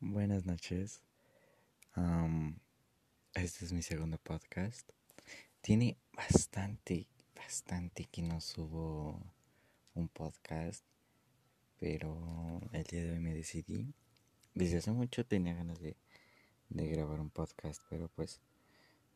[0.00, 1.02] Buenas noches.
[3.34, 4.88] este es mi segundo podcast.
[5.60, 9.20] Tiene bastante, bastante que no subo
[9.96, 10.84] un podcast,
[11.80, 13.92] pero el día de hoy me decidí.
[14.54, 15.96] Desde hace mucho tenía ganas de,
[16.68, 18.40] de grabar un podcast, pero pues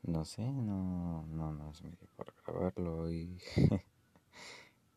[0.02, 3.40] no sé, no, no, no se me dio por grabarlo y,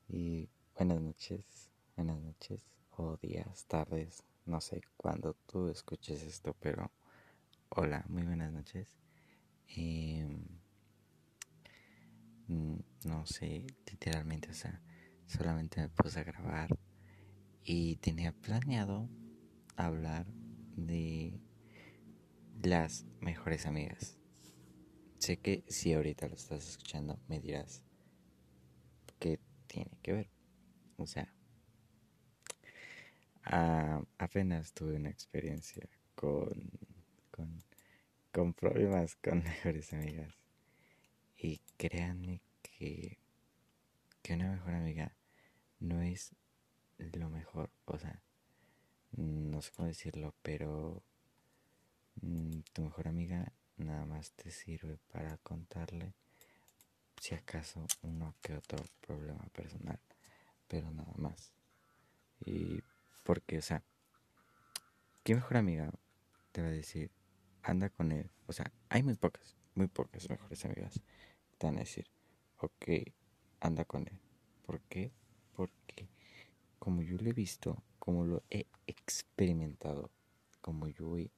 [0.10, 2.64] y buenas noches, buenas noches
[2.98, 6.92] o días, tardes, no sé cuándo tú escuches esto, pero
[7.70, 8.88] hola, muy buenas noches.
[12.48, 14.82] Mm, no sé, literalmente, o sea,
[15.28, 16.78] solamente me puse a grabar
[17.64, 19.10] y tenía planeado
[19.76, 20.28] hablar
[20.76, 21.40] de
[22.64, 24.18] las mejores amigas.
[25.18, 27.82] Sé que si ahorita lo estás escuchando me dirás
[29.20, 30.30] qué tiene que ver.
[30.98, 31.34] O sea,
[33.46, 36.72] Ah, apenas tuve una experiencia con,
[38.32, 40.34] con, problemas con mejores amigas.
[41.38, 43.20] Y créanme que,
[44.24, 45.12] que una mejor amiga
[45.80, 46.34] no es
[46.98, 47.70] lo mejor.
[47.86, 48.20] O sea,
[49.12, 51.04] no sé cómo decirlo, pero
[52.22, 56.14] mm, tu mejor amiga nada más te sirve para contarle
[57.22, 60.00] si acaso uno que otro problema personal,
[60.68, 61.54] pero nada más.
[62.44, 62.82] Y
[63.26, 63.84] porque, o sea,
[65.24, 65.92] ¿qué mejor amiga
[66.52, 67.12] te va a decir,
[67.64, 68.30] anda con él?
[68.46, 71.02] O sea, hay muy pocas, muy pocas mejores amigas
[71.50, 72.06] que te van a decir,
[72.60, 72.86] ok,
[73.60, 74.20] anda con él.
[74.62, 75.12] ¿Por qué?
[75.54, 76.08] Porque
[76.78, 80.12] como yo lo he visto, como lo he experimentado,
[80.62, 81.32] como yo he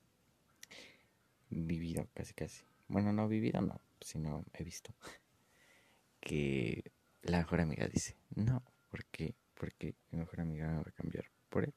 [1.49, 2.65] vivido casi casi.
[2.89, 4.93] Bueno, no vivido, no, sino he visto
[6.19, 11.25] que la mejor amiga dice, no, porque porque mi mejor amiga me va a cambiar
[11.49, 11.73] por él.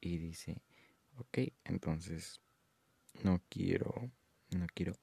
[0.00, 0.60] Y dice,
[1.16, 2.40] ok, entonces
[3.22, 4.10] no quiero,
[4.50, 4.94] no quiero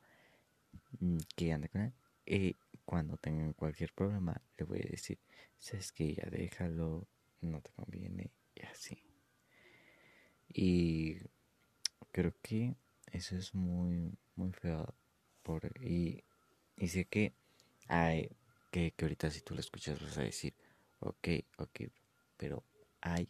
[1.35, 1.93] que ande con él.
[2.25, 2.55] Y
[2.85, 5.19] cuando tengan cualquier problema, le voy a decir,
[5.57, 7.07] sabes que ya déjalo,
[7.41, 9.01] no te conviene, y así.
[10.47, 11.17] Y
[12.11, 12.75] creo que
[13.11, 14.93] eso es muy, muy feo.
[15.43, 16.23] Por, y,
[16.77, 17.33] y sé que
[17.87, 18.29] hay,
[18.71, 20.53] que, que ahorita si tú lo escuchas vas a decir,
[20.99, 21.27] ok,
[21.57, 21.81] ok,
[22.37, 22.63] pero
[23.01, 23.27] hay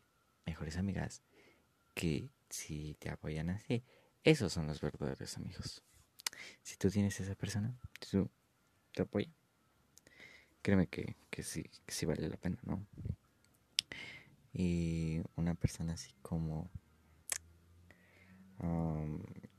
[0.50, 1.22] mejores amigas
[1.94, 3.84] que si te apoyan así,
[4.24, 5.84] esos son los verdaderos amigos.
[6.64, 7.78] Si tú tienes esa persona,
[8.10, 8.30] tú
[8.94, 9.30] te apoya.
[10.64, 12.86] Créeme que, que, sí, que sí vale la pena, ¿no?
[14.52, 16.70] Y una persona así como,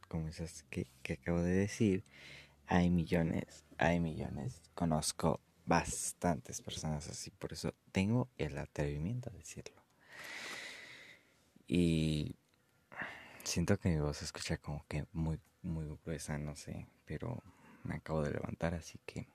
[0.08, 2.04] como esas que, que acabo de decir,
[2.66, 4.60] hay millones, hay millones.
[4.74, 9.79] Conozco bastantes personas así, por eso tengo el atrevimiento de decirlo.
[11.72, 12.34] Y
[13.44, 17.44] siento que mi voz se escucha como que muy, muy gruesa, no sé, pero
[17.84, 19.28] me acabo de levantar, así que...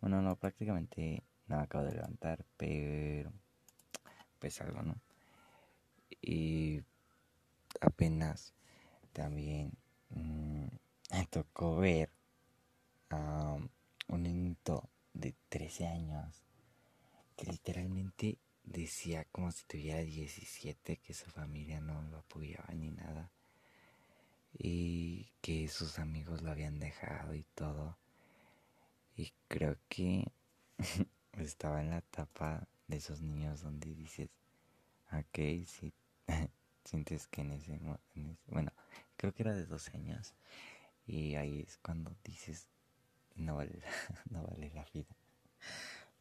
[0.00, 3.32] Bueno, no, prácticamente no me acabo de levantar, pero...
[4.38, 4.94] Pues algo, ¿no?
[6.20, 6.84] Y
[7.80, 8.54] apenas
[9.12, 9.72] también
[10.10, 10.66] mm,
[11.10, 12.10] me tocó ver
[13.10, 13.56] a
[14.06, 16.44] un niñito de 13 años
[17.36, 23.30] que literalmente decía como si tuviera 17 que su familia no lo apoyaba ni nada
[24.58, 27.96] y que sus amigos lo habían dejado y todo.
[29.16, 30.26] Y creo que
[31.32, 34.28] estaba en la etapa de esos niños donde dices
[35.12, 35.92] ok si
[36.84, 37.80] sientes que en ese,
[38.46, 38.72] bueno
[39.16, 40.34] creo que era de 12 años
[41.06, 42.66] y ahí es cuando dices
[43.36, 43.82] no vale
[44.30, 45.14] no vale la vida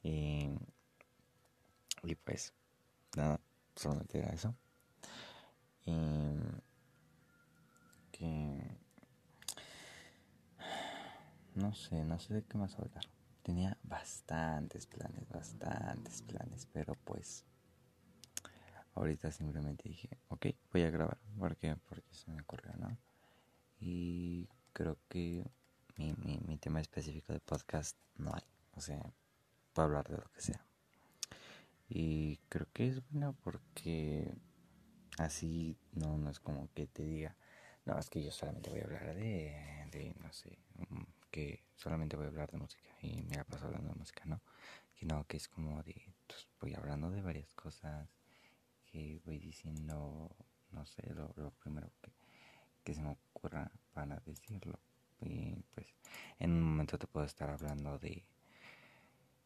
[0.04, 0.50] y
[2.04, 2.54] y pues,
[3.16, 3.40] nada,
[3.76, 4.56] solamente era eso.
[5.86, 5.94] Y
[8.12, 8.82] que
[11.56, 13.04] no sé, no sé de qué más hablar.
[13.44, 17.44] Tenía bastantes planes, bastantes planes, pero pues
[18.94, 21.20] ahorita simplemente dije, ok, voy a grabar.
[21.38, 21.76] ¿Por qué?
[21.90, 22.98] Porque se me ocurrió, ¿no?
[23.80, 25.50] Y creo que
[25.98, 28.44] mi, mi, mi tema específico de podcast no hay.
[28.74, 29.02] O sea,
[29.74, 30.64] puedo hablar de lo que sea.
[31.94, 34.34] Y creo que es bueno porque
[35.18, 37.36] así no, no es como que te diga,
[37.86, 40.58] no, es que yo solamente voy a hablar de, de no sé,
[40.90, 44.24] mm, que solamente voy a hablar de música y me la paso hablando de música,
[44.26, 44.42] ¿no?
[44.96, 48.08] Que no, que es como de, pues voy hablando de varias cosas,
[48.86, 50.34] que voy diciendo,
[50.72, 52.14] no sé, lo, lo primero que,
[52.86, 54.80] que se me ocurra para decirlo.
[55.20, 55.88] Y pues
[56.40, 58.24] en un momento te puedo estar hablando de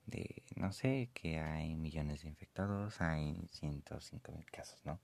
[0.06, 5.00] de, no sé, que hay millones de infectados, hay 105 mil casos, ¿no?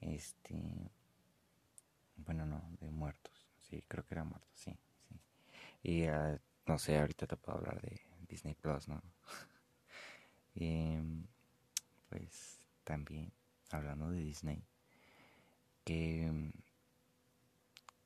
[0.00, 0.54] este,
[2.16, 4.76] bueno, no, de muertos, sí, creo que era muertos, sí.
[5.82, 9.02] Y uh, no sé, ahorita te puedo hablar de Disney Plus, ¿no?
[10.54, 10.96] y,
[12.08, 13.32] pues también,
[13.70, 14.62] hablando de Disney,
[15.84, 16.52] que,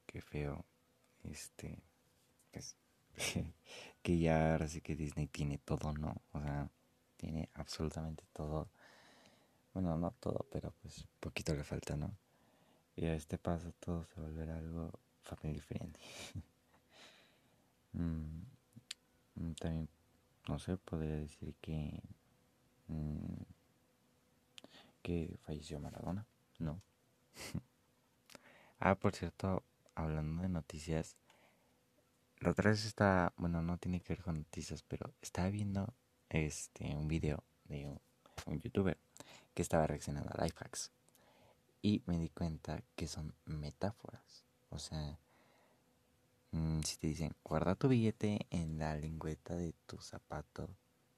[0.06, 0.64] que feo,
[1.24, 1.78] este,
[2.52, 2.76] pues,
[4.02, 6.22] que ya ahora sí que Disney tiene todo, ¿no?
[6.32, 6.70] O sea,
[7.16, 8.68] tiene absolutamente todo.
[9.74, 12.16] Bueno, no todo, pero pues poquito le falta, ¿no?
[12.96, 14.92] Y a este paso todo se volverá algo
[15.22, 16.00] family friendly.
[17.92, 18.42] Mm,
[19.58, 19.88] también,
[20.48, 22.00] no sé, podría decir que.
[22.86, 23.42] Mm,
[25.02, 26.26] que falleció Maradona,
[26.58, 26.80] ¿no?
[28.78, 29.64] ah, por cierto,
[29.94, 31.16] hablando de noticias,
[32.40, 35.92] la otra vez está, bueno, no tiene que ver con noticias, pero estaba viendo
[36.30, 38.00] este un video de un,
[38.60, 38.96] youtuber
[39.54, 40.90] que estaba reaccionando a Lifehacks
[41.82, 44.44] y me di cuenta que son metáforas.
[44.70, 45.18] O sea,
[46.52, 50.70] mm, si te dicen, guarda tu billete en la lengüeta de tu zapato,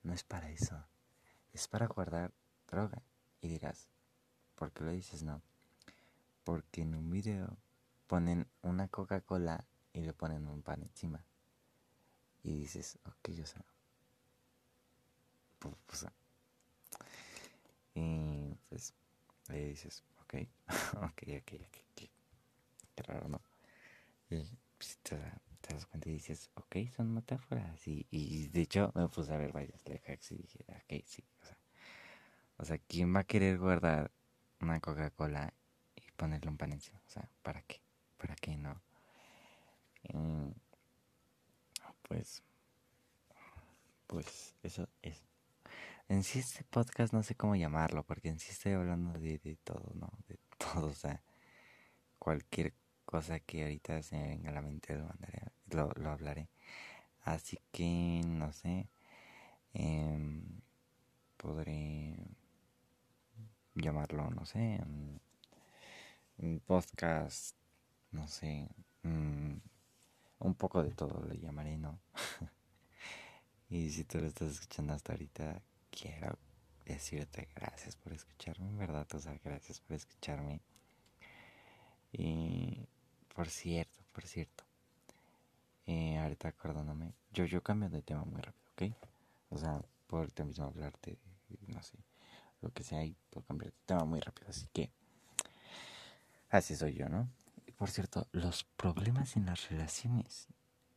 [0.02, 0.84] no es para eso.
[1.52, 2.32] Es para guardar
[2.68, 3.02] droga.
[3.40, 3.88] Y dirás,
[4.56, 5.22] ¿por qué lo dices?
[5.22, 5.42] No.
[6.44, 7.56] Porque en un video
[8.08, 11.24] ponen una Coca-Cola y le ponen un pan encima.
[12.42, 13.64] Y dices, ok, o sea.
[15.58, 16.06] Pues,
[17.94, 18.94] y pues
[19.48, 20.34] le dices, ok,
[20.96, 22.10] ok, ok, ok,
[22.94, 23.40] qué raro, ¿no?
[24.30, 24.42] Y
[24.78, 25.16] pues, te,
[25.68, 27.86] das cuenta y dices, ok, son metáforas.
[27.86, 31.44] Y, y de hecho me puse a ver varias hacks y dije, ok, sí, o
[31.46, 31.58] sea,
[32.58, 34.10] o sea, ¿quién va a querer guardar
[34.60, 35.52] una Coca-Cola
[35.96, 37.00] y ponerle un pan encima?
[37.06, 37.80] O sea, ¿para qué?
[38.16, 38.80] ¿Para qué no?
[42.02, 42.42] Pues,
[44.06, 45.22] pues eso es
[46.08, 49.56] en sí este podcast no sé cómo llamarlo, porque en sí estoy hablando de, de
[49.64, 50.10] todo, ¿no?
[50.28, 51.22] De todo, o sea,
[52.18, 54.94] cualquier cosa que ahorita se me venga a la mente
[55.70, 56.48] lo, hablaré.
[57.22, 58.88] Así que, no sé,
[59.74, 60.42] eh,
[61.36, 62.16] podré
[63.74, 64.80] llamarlo, no sé,
[66.66, 67.56] podcast,
[68.10, 68.68] no sé,
[69.02, 69.56] mm,
[70.42, 71.98] un poco de todo le llamaré, ¿no?
[73.70, 76.38] y si tú lo estás escuchando hasta ahorita, quiero
[76.84, 80.60] decirte gracias por escucharme, verdad, o sea, gracias por escucharme.
[82.12, 82.86] Y
[83.34, 84.64] por cierto, por cierto,
[85.86, 88.96] eh, ahorita acordándome, yo, yo cambio de tema muy rápido, ¿ok?
[89.50, 91.18] O sea, por ahorita mismo hablarte,
[91.68, 91.98] no sé,
[92.60, 94.90] lo que sea, y puedo cambiar de tema muy rápido, así que
[96.50, 97.28] así soy yo, ¿no?
[97.82, 100.46] Por cierto, los problemas en las relaciones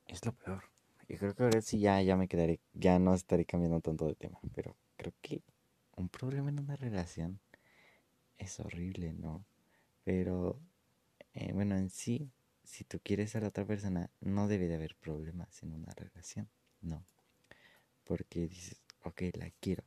[0.06, 0.66] es lo peor.
[1.08, 4.14] Y creo que ahora sí ya, ya me quedaré, ya no estaré cambiando tanto de
[4.14, 5.42] tema, pero creo que
[5.96, 7.40] un problema en una relación
[8.38, 9.44] es horrible, ¿no?
[10.04, 10.60] Pero,
[11.34, 12.30] eh, bueno, en sí,
[12.64, 16.48] si tú quieres a la otra persona, no debe de haber problemas en una relación,
[16.82, 17.04] ¿no?
[18.04, 19.84] Porque dices, ok, la quiero.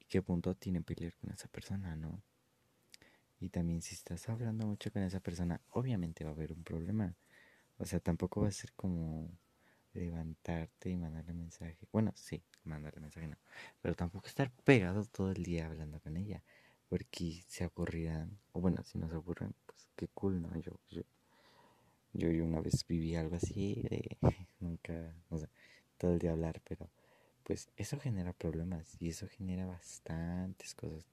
[0.00, 2.20] ¿Y qué punto tiene pelear con esa persona, no?
[3.40, 7.14] Y también si estás hablando mucho con esa persona, obviamente va a haber un problema.
[7.78, 9.30] O sea, tampoco va a ser como
[9.92, 11.76] levantarte y mandarle mensaje.
[11.92, 13.36] Bueno, sí, mandarle mensaje no.
[13.82, 16.42] Pero tampoco estar pegado todo el día hablando con ella.
[16.88, 18.38] Porque se aburrirán.
[18.52, 20.58] O bueno, si no se aburren, pues qué cool, ¿no?
[20.60, 21.02] Yo, yo,
[22.12, 24.16] yo, una vez viví algo así de
[24.60, 25.48] nunca, no sé,
[25.98, 26.88] todo el día hablar, pero
[27.42, 31.04] pues eso genera problemas y eso genera bastantes cosas.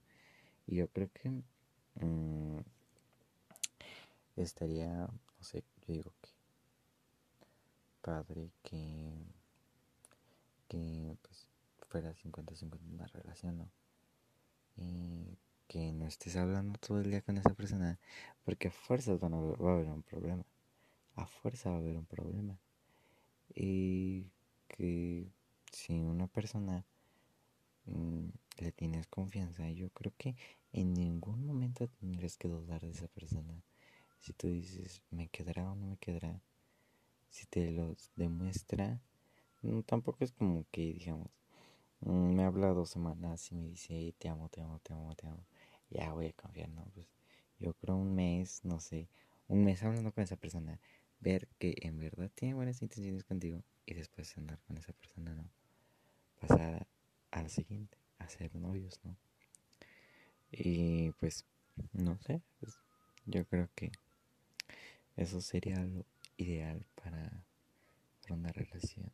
[0.66, 1.44] Y yo creo que
[1.96, 2.60] mmm,
[4.36, 6.30] estaría, no sé, yo digo que
[8.02, 9.12] padre que,
[10.68, 11.48] que pues,
[11.88, 13.70] fuera 50-50 una relación, ¿no?
[14.76, 18.00] Y que no estés hablando todo el día con esa persona,
[18.44, 20.44] porque a fuerzas van a, va a haber un problema.
[21.16, 22.58] A fuerza va a haber un problema.
[23.56, 24.26] Y
[24.68, 25.28] que
[25.72, 26.84] si una persona
[27.86, 30.36] mmm, le tienes confianza, yo creo que
[30.72, 33.64] en ningún momento tendrías que dudar de esa persona.
[34.20, 36.42] Si tú dices, ¿me quedará o no me quedará?
[37.34, 39.02] si te los demuestra,
[39.64, 41.30] no, tampoco es como que, digamos,
[42.02, 45.26] mm, me habla dos semanas y me dice, te amo, te amo, te amo, te
[45.26, 45.44] amo,
[45.90, 46.86] ya voy a confiar, ¿no?
[46.94, 47.08] Pues
[47.60, 49.10] yo creo un mes, no sé,
[49.48, 50.80] un mes hablando con esa persona,
[51.22, 55.50] ver que en verdad tiene buenas intenciones contigo y después andar con esa persona, ¿no?
[56.40, 56.86] Pasar
[57.32, 59.16] al siguiente, a ser novios, ¿no?
[60.52, 61.46] Y pues,
[61.94, 62.78] no sé, pues
[63.26, 63.92] yo creo que
[65.16, 66.06] eso sería lo
[66.38, 67.44] ideal para,
[68.30, 69.12] una relación.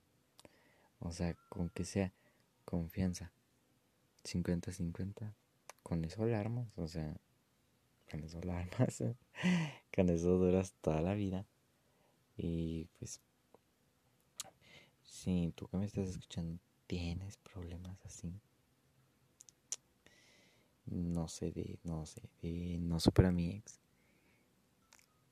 [1.00, 2.14] O sea, con que sea
[2.66, 3.32] confianza.
[4.24, 5.34] 50-50.
[5.84, 6.68] Con eso alarmas.
[6.78, 7.18] O sea,
[8.10, 9.04] con eso lo armas,
[9.94, 11.46] con eso duras toda la vida.
[12.38, 13.22] Y pues,
[15.04, 18.34] si tú que me estás escuchando tienes problemas así,
[20.92, 23.80] no sé, de, no sé, de no supero a mi ex,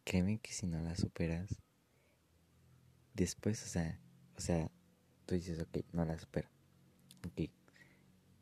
[0.03, 1.61] créeme que si no la superas,
[3.13, 3.99] después, o sea,
[4.37, 4.71] o sea,
[5.25, 6.49] tú dices, ok, no la supero,
[7.25, 7.49] ok,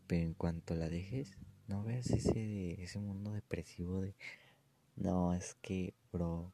[0.07, 4.15] pero en cuanto la dejes, no veas ese, ese mundo depresivo de,
[4.95, 6.53] no, es que, bro,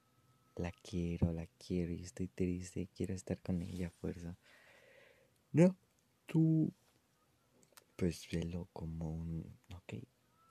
[0.56, 4.38] la quiero, la quiero y estoy triste y quiero estar con ella a fuerza.
[5.52, 5.76] No,
[6.26, 6.72] tú,
[7.96, 9.94] pues velo como un, ok,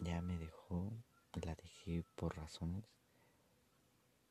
[0.00, 0.92] ya me dejó,
[1.42, 2.84] la dejé por razones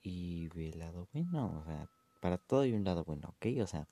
[0.02, 1.90] y ve el lado bueno, o sea,
[2.22, 3.88] para todo hay un lado bueno, ok, o sea,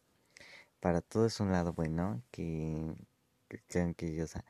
[0.80, 2.96] para todo es un lado bueno que,
[3.48, 4.44] que, que o sea,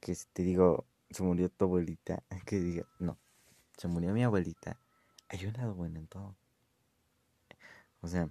[0.00, 3.18] que si te digo, se murió tu abuelita, que diga, no,
[3.76, 4.78] se murió mi abuelita,
[5.28, 6.36] hay un lado bueno en todo.
[8.02, 8.28] O sea,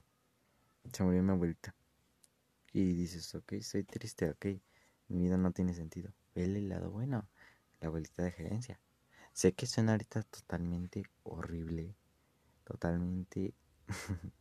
[0.92, 1.74] se murió mi abuelita.
[2.74, 4.46] Y dices, ok, soy triste, ok,
[5.08, 6.14] mi vida no tiene sentido.
[6.36, 7.28] Vele el lado bueno,
[7.82, 8.80] la abuelita de gerencia.
[9.34, 11.96] Sé que suena ahorita totalmente horrible,
[12.64, 13.54] totalmente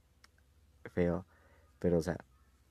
[0.94, 1.26] feo,
[1.78, 2.18] pero o sea,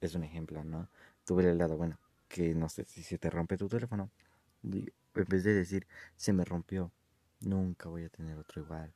[0.02, 0.90] es un ejemplo, ¿no?
[1.26, 4.10] Tuve el lado bueno, que no sé si se te rompe tu teléfono,
[4.64, 6.92] en vez de decir, se me rompió,
[7.42, 8.94] nunca voy a tener otro igual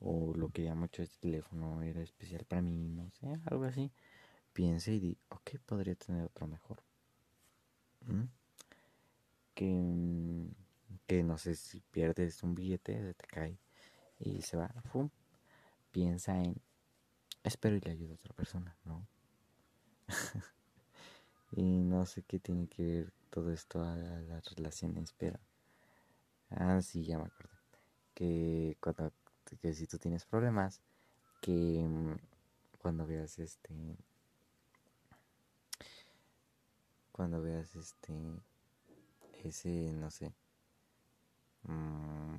[0.00, 3.92] o lo que llamo mucho este teléfono era especial para mí, no sé, algo así,
[4.52, 6.82] piense y di, ok, podría tener otro mejor.
[8.06, 8.24] ¿Mm?
[9.54, 9.66] Que,
[11.10, 13.58] que no sé si pierdes un billete, se te cae
[14.20, 15.10] y se va, ¡fum!
[15.90, 16.54] piensa en,
[17.42, 19.04] espero y le ayudo a otra persona, ¿no?
[21.50, 25.40] y no sé qué tiene que ver todo esto a las relaciones, pero...
[26.50, 27.58] Ah, sí, ya me acuerdo.
[28.14, 29.12] Que cuando
[29.60, 30.80] que si tú tienes problemas,
[31.40, 32.18] que mm,
[32.78, 33.96] cuando veas este,
[37.10, 38.14] cuando veas este,
[39.42, 40.32] ese, no sé,
[41.64, 42.34] mm,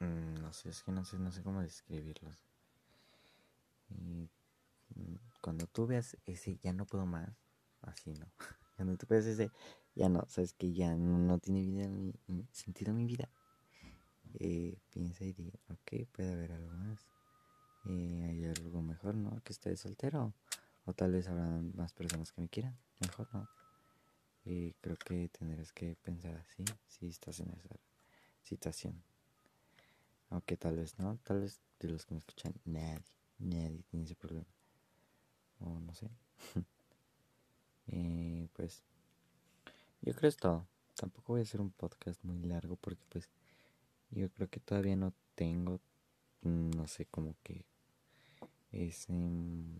[0.00, 2.44] mm, no sé, es que no sé, no sé cómo describirlos.
[3.90, 4.28] Y
[5.40, 7.30] cuando tú veas ese, ya no puedo más,
[7.82, 8.26] así no.
[8.76, 9.50] Cuando tú veas ese,
[9.96, 11.88] ya no, sabes que ya no, tiene vida
[12.52, 13.28] sentido mi vida
[14.38, 17.06] eh, piensa y diga, ok, puede haber algo más.
[17.86, 19.42] Eh, hay algo mejor, ¿no?
[19.42, 20.32] Que esté soltero.
[20.84, 22.78] O tal vez habrá más personas que me quieran.
[23.00, 23.48] Mejor, ¿no?
[24.48, 27.76] Y creo que tendrás que pensar así si estás en esa
[28.42, 29.02] situación.
[30.30, 33.04] Aunque tal vez no, tal vez de los que me escuchan, nadie,
[33.38, 34.46] nadie tiene ese problema.
[35.60, 36.08] O no sé.
[37.88, 38.82] eh, pues
[40.00, 40.66] yo creo esto.
[40.94, 43.28] Tampoco voy a hacer un podcast muy largo porque pues
[44.10, 45.78] yo creo que todavía no tengo,
[46.40, 47.66] mm, no sé, como que
[48.72, 49.12] esa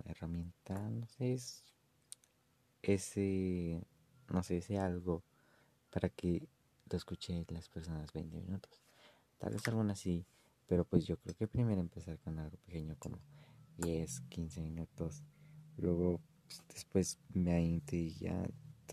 [0.04, 1.64] herramienta, no sé, es
[2.82, 3.82] ese,
[4.28, 5.23] no sé, ese algo
[5.90, 6.49] para que
[6.90, 8.82] lo escuche las personas 20 minutos.
[9.38, 10.25] Tal vez algo así,
[10.66, 13.18] pero pues yo creo que primero empezar con algo pequeño como
[13.78, 15.23] 10, 15 minutos.
[15.76, 18.42] Luego, pues, después me y ya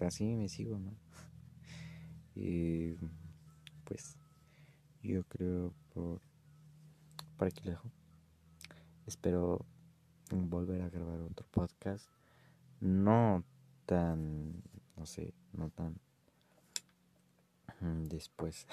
[0.01, 0.93] así me sigo, ¿no?
[2.37, 2.97] Y
[3.85, 4.17] pues
[5.01, 6.19] yo creo por,
[7.37, 7.93] por aquí lejos.
[9.07, 9.65] Espero
[10.29, 12.09] volver a grabar otro podcast.
[12.81, 13.45] No
[13.85, 14.61] tan,
[14.97, 15.97] no sé, no tan
[18.09, 18.67] después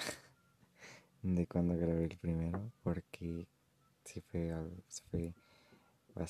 [1.21, 3.47] de cuando grabé el primero, porque
[4.03, 4.53] sí fue,
[5.11, 5.33] fue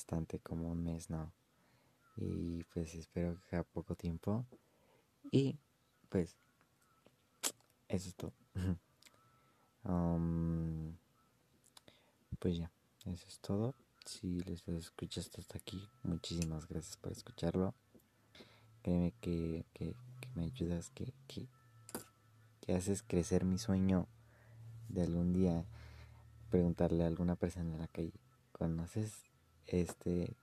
[0.03, 1.31] bastante como un mes, ¿no?
[2.17, 4.45] Y pues espero que a poco tiempo.
[5.31, 5.57] Y
[6.09, 6.35] pues,
[7.87, 8.33] eso es todo.
[12.39, 12.69] pues ya,
[13.05, 13.75] eso es todo.
[14.05, 17.73] Si les escuchaste hasta aquí, muchísimas gracias por escucharlo.
[18.81, 19.63] Créeme que,
[20.35, 21.47] me ayudas, que, que,
[22.59, 24.09] que haces crecer mi sueño
[24.89, 25.65] de algún día
[26.49, 28.19] preguntarle a alguna persona en la calle,
[28.51, 29.32] ¿conoces
[29.67, 30.35] este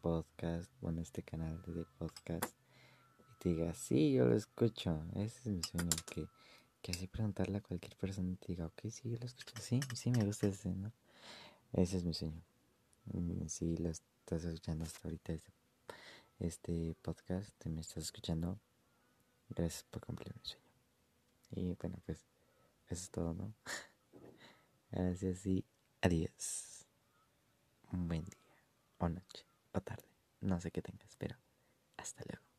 [0.00, 2.54] podcast, bueno, este canal de podcast?
[3.20, 6.26] Y te diga, sí, yo lo escucho, ese es mi sueño, que
[6.82, 9.80] que así preguntarle a cualquier persona y te diga, ok, sí, yo lo escucho, sí,
[9.94, 10.92] sí, me gusta ese, ¿no?
[11.72, 12.42] Ese es mi sueño.
[13.04, 15.52] Mm, si lo estás escuchando hasta ahorita, este,
[16.40, 18.58] este podcast, te me estás escuchando,
[19.48, 20.64] gracias por cumplir mi sueño.
[21.52, 22.18] Y bueno, pues,
[22.88, 23.54] eso es todo, ¿no?
[24.90, 25.64] gracias y
[26.00, 26.71] adiós.
[27.92, 28.54] Un buen día,
[28.98, 30.08] o noche, o tarde,
[30.40, 31.36] no sé qué tengas, pero
[31.96, 32.51] hasta luego.